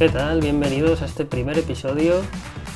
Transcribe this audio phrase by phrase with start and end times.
[0.00, 0.40] ¿Qué tal?
[0.40, 2.22] Bienvenidos a este primer episodio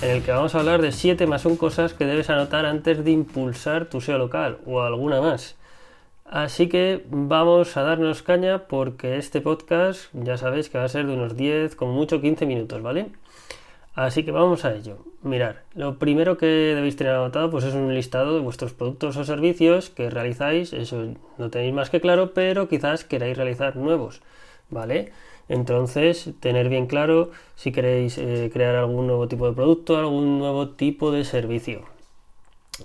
[0.03, 3.03] en el que vamos a hablar de 7 más 1 cosas que debes anotar antes
[3.03, 5.57] de impulsar tu SEO local o alguna más.
[6.27, 11.07] Así que vamos a darnos caña porque este podcast ya sabéis que va a ser
[11.07, 13.07] de unos 10, como mucho 15 minutos, ¿vale?
[13.95, 14.99] Así que vamos a ello.
[15.23, 19.25] Mirar, lo primero que debéis tener anotado pues es un listado de vuestros productos o
[19.25, 24.21] servicios que realizáis, eso no tenéis más que claro, pero quizás queráis realizar nuevos,
[24.69, 25.11] ¿vale?
[25.49, 30.71] Entonces, tener bien claro si queréis eh, crear algún nuevo tipo de producto, algún nuevo
[30.71, 31.83] tipo de servicio.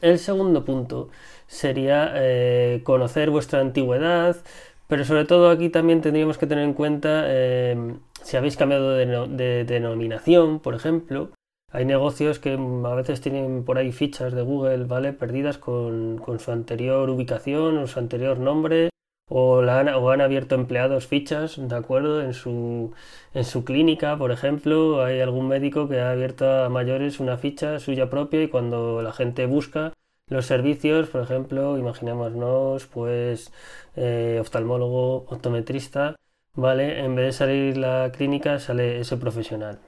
[0.01, 1.09] El segundo punto
[1.47, 4.37] sería eh, conocer vuestra antigüedad,
[4.87, 9.65] pero sobre todo aquí también tendríamos que tener en cuenta eh, si habéis cambiado de,
[9.65, 11.31] denominación, por ejemplo,
[11.71, 15.13] hay negocios que a veces tienen por ahí fichas de Google, ¿vale?
[15.13, 18.89] Perdidas con, su anterior ubicación o su anterior nombre,
[19.29, 22.21] o, han, o, han, abierto empleados fichas, ¿de acuerdo?
[22.21, 22.93] En su,
[23.33, 27.79] en su clínica, por ejemplo, hay algún médico que ha abierto a mayores una ficha
[27.79, 29.93] suya propia y cuando la gente busca
[30.27, 33.51] los servicios, por ejemplo, imaginémonos, pues,
[33.95, 36.15] eh, oftalmólogo, optometrista,
[36.53, 37.03] ¿vale?
[37.03, 39.79] En vez de salir la clínica, sale ese profesional.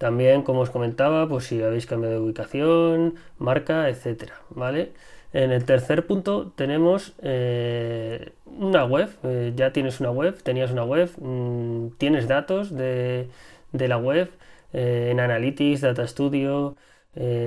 [0.00, 4.92] También, como os comentaba, pues si habéis cambiado de ubicación, marca, etcétera, ¿vale?
[5.34, 10.84] En el tercer punto tenemos eh, una web, eh, ya tienes una web, tenías una
[10.84, 13.28] web, mm, tienes datos de,
[13.72, 14.30] la web
[14.72, 16.76] eh, en Analytics, Data Studio,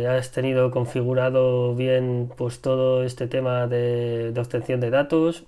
[0.09, 5.45] has tenido configurado bien pues todo este tema de obtención de datos,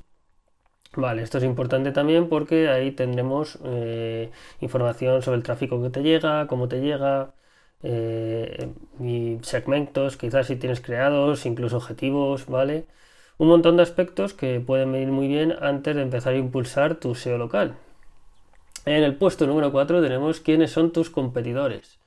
[0.98, 6.02] Vale, esto es importante también porque ahí tendremos eh, información sobre el tráfico que te
[6.02, 7.34] llega, cómo te llega,
[7.84, 12.86] eh, y segmentos, quizás si tienes creados, incluso objetivos, ¿vale?
[13.38, 17.14] Un montón de aspectos que pueden venir muy bien antes de empezar a impulsar tu
[17.14, 17.76] SEO local.
[18.86, 22.00] En el puesto número 4 tenemos quiénes son tus competidores.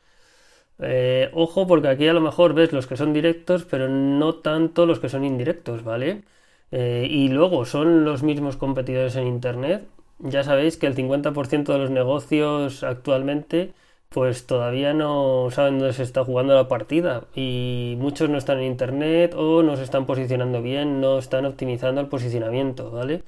[0.80, 4.86] Eh, ojo porque aquí a lo mejor ves los que son directos, pero no tanto
[4.86, 6.24] los que son indirectos, ¿vale?
[6.70, 9.88] Eh, y luego son los mismos competidores en Internet.
[10.18, 13.72] Ya sabéis que el 50% de los negocios actualmente
[14.08, 18.64] pues todavía no saben dónde se está jugando la partida y muchos no están en
[18.64, 23.22] Internet o no se están posicionando bien, no están optimizando el posicionamiento, ¿vale?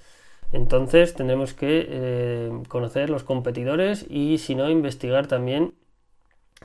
[0.53, 5.75] Entonces tendremos que eh, conocer los competidores y si no investigar también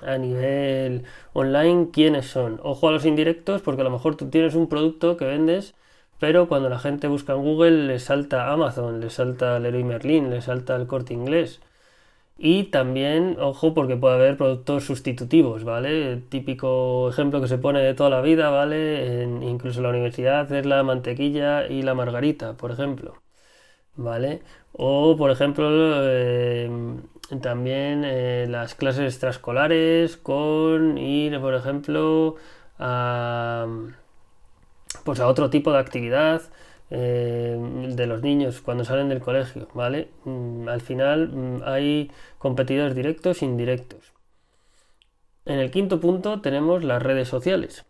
[0.01, 1.03] a nivel
[1.33, 2.59] online quiénes son.
[2.63, 5.75] Ojo a los indirectos porque a lo mejor tú tienes un producto que vendes
[6.19, 10.41] pero cuando la gente busca en Google le salta Amazon, le salta Leroy Merlin, le
[10.41, 11.61] salta el corte inglés.
[12.37, 16.11] Y también, ojo, porque puede haber productos sustitutivos, ¿vale?
[16.11, 19.23] El típico ejemplo que se pone de toda la vida, ¿vale?
[19.41, 23.15] incluso en la universidad es la mantequilla y la margarita, por ejemplo,
[23.95, 24.41] ¿vale?
[24.73, 26.69] O, por ejemplo, eh,
[27.41, 32.35] también eh, las clases extraescolares con ir, por ejemplo,
[32.79, 33.65] a
[35.03, 36.41] pues a otro tipo de actividad
[36.91, 37.57] eh,
[37.89, 40.09] de los niños cuando salen del colegio, ¿vale?
[40.25, 44.13] Mm, al final mm, hay competidores directos e indirectos.
[45.45, 47.85] En el quinto punto tenemos las redes sociales.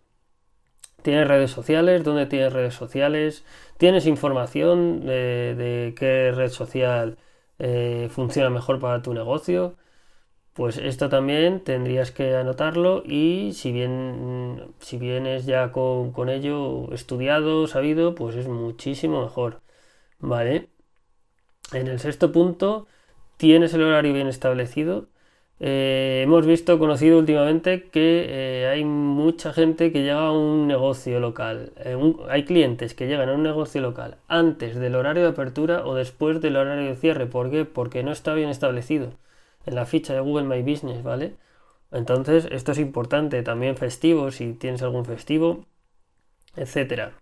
[1.01, 3.45] Tienes redes sociales, ¿dónde tienes redes sociales?
[3.77, 7.17] Tienes información de, qué red social
[7.59, 9.75] eh, funciona mejor para tu negocio
[10.55, 17.67] pues esto también tendrías que anotarlo y si bien si vienes ya con, ello estudiado,
[17.67, 19.61] sabido, pues es muchísimo mejor.
[20.19, 20.69] ¿Vale?
[21.73, 22.87] En el sexto punto,
[23.37, 25.07] tienes el horario bien establecido.
[25.59, 31.19] Eh, hemos visto, conocido últimamente que eh, hay mucha gente que llega a un negocio
[31.19, 31.73] local.
[31.77, 31.97] Eh,
[32.29, 36.41] hay clientes que llegan a un negocio local antes del horario de apertura o después
[36.41, 37.25] del horario de cierre.
[37.27, 37.65] ¿Por qué?
[37.65, 39.11] Porque no está bien establecido
[39.65, 41.35] en la ficha de Google My Business, ¿vale?
[41.91, 45.65] Entonces, esto es importante, también festivo, si tienes algún festivo,
[46.55, 47.13] etcétera.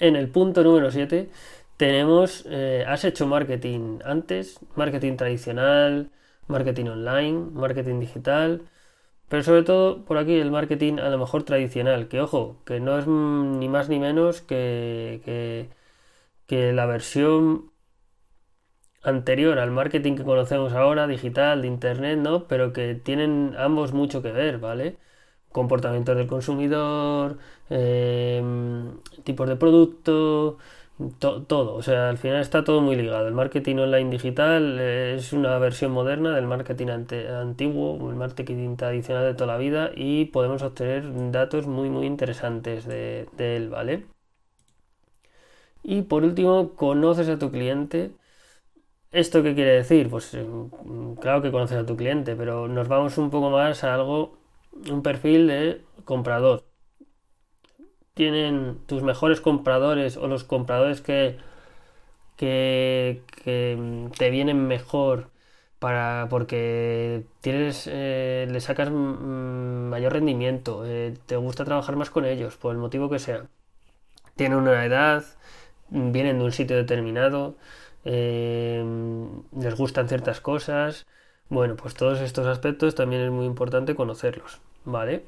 [0.00, 1.28] En el punto número 7
[1.76, 6.10] tenemos, eh, has hecho marketing antes, marketing tradicional,
[6.48, 8.62] marketing online, marketing digital,
[9.28, 12.98] pero sobre todo por aquí el marketing a lo mejor tradicional, que ojo, que no
[12.98, 15.68] es ni más ni menos que,
[16.46, 17.70] que la versión
[19.04, 22.46] anterior al marketing que conocemos ahora, digital, de internet, ¿no?
[22.48, 24.96] Pero que tienen ambos mucho que ver, ¿vale?
[25.52, 27.38] Comportamiento del consumidor,
[27.70, 30.58] em, tipos de producto,
[31.20, 31.74] todo.
[31.74, 33.26] O sea, al final está todo muy ligado.
[33.28, 39.34] El marketing online digital es una versión moderna del marketing antiguo, el marketing tradicional de
[39.34, 44.06] toda la vida y podemos obtener datos muy, muy interesantes de, de él, ¿vale?
[45.82, 48.10] Y por último, conoces a tu cliente
[49.14, 50.10] ¿Esto qué quiere decir?
[50.10, 53.94] Pues mm, claro que conoces a tu cliente, pero nos vamos un poco más a
[53.94, 54.36] algo,
[54.90, 56.64] un perfil de comprador.
[58.14, 61.36] Tienen tus mejores compradores o los compradores que,
[62.36, 63.22] que,
[64.18, 65.30] te vienen mejor
[65.78, 72.56] para porque tienes eh, le sacas mayor rendimiento, eh, te gusta trabajar más con ellos,
[72.56, 73.46] por el motivo que sea.
[74.36, 75.24] Tienen una edad,
[75.90, 77.56] vienen de un sitio determinado,
[78.04, 78.84] eh,
[79.58, 81.06] les gustan ciertas cosas.
[81.48, 85.24] Bueno, pues todos estos aspectos también es muy importante conocerlos, ¿vale?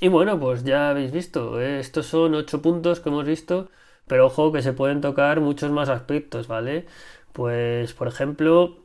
[0.00, 3.68] Y bueno, pues ya habéis visto, estos son ocho puntos que hemos visto,
[4.06, 6.86] pero ojo que se pueden tocar muchos más aspectos, ¿vale?
[7.32, 8.76] Pues, por ejemplo,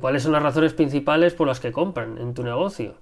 [0.00, 2.94] cuáles son las razones principales por las que compran en tu negocio.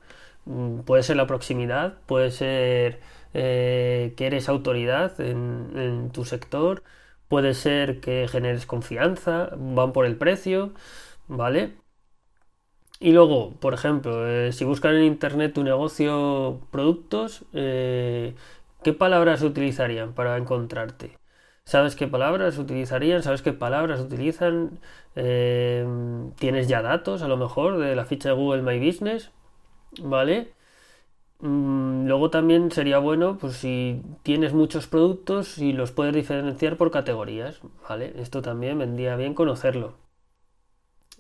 [0.47, 3.01] Mm, puede ser la proximidad, puede ser
[3.35, 6.83] eh, que eres autoridad en, tu sector,
[7.29, 10.75] puede ser que generes confianza, van por el precio,
[11.29, 11.75] ¿vale?
[13.01, 18.35] Y luego, por ejemplo, eh, si buscan en internet tu negocio productos, eh,
[18.83, 21.19] ¿qué palabras utilizarían para encontrarte?
[21.69, 24.81] sabes qué palabras utilizarían, sabes qué palabras utilizan,
[25.17, 25.87] eh,
[26.39, 29.33] tienes ya datos a lo mejor de la ficha de Google My Business,
[30.03, 30.55] ¿vale?
[31.41, 36.91] Mm, luego también sería bueno, pues si tienes muchos productos y los puedes diferenciar por
[36.93, 38.13] categorías, ¿vale?
[38.21, 39.95] Esto también vendría bien conocerlo.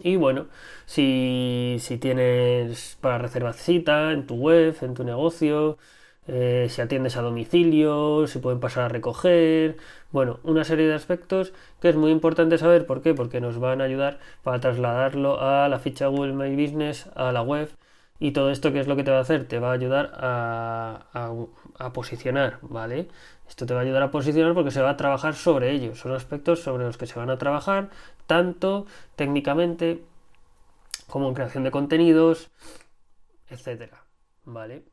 [0.00, 0.47] Y bueno,
[0.87, 5.76] si, si tienes para reservar cita en tu web, en tu negocio,
[6.29, 9.76] eh, si atiendes a domicilio, si pueden pasar a recoger,
[10.12, 12.87] bueno, una serie de aspectos que es muy importante saber.
[12.87, 13.12] ¿Por qué?
[13.15, 17.43] Porque nos van a ayudar para trasladarlo a la ficha Google My Business, a la
[17.43, 17.69] web.
[18.20, 19.47] Y todo esto, ¿qué es lo que te va a hacer?
[19.47, 21.06] Te va a ayudar a,
[21.79, 23.09] a posicionar, ¿vale?
[23.49, 26.00] Esto te va a ayudar a posicionar porque se va a trabajar sobre ellos.
[26.00, 27.91] Son aspectos sobre los que se van a trabajar
[28.26, 28.87] tanto
[29.17, 30.03] técnicamente
[31.09, 32.50] como en creación de contenidos,
[33.49, 34.05] etcétera,
[34.44, 34.85] ¿vale?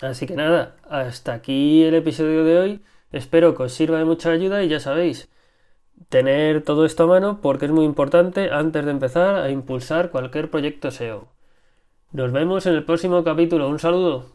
[0.00, 2.82] Así que nada, hasta aquí el episodio de hoy.
[3.10, 5.28] Espero que os sirva de mucha ayuda y ya sabéis,
[6.08, 10.50] tener todo esto a mano porque es muy importante antes de empezar a impulsar cualquier
[10.50, 11.28] proyecto SEO.
[12.12, 13.70] Nos vemos en el próximo capítulo.
[13.70, 14.26] Un saludo.